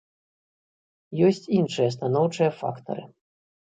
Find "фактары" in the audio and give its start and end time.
2.61-3.03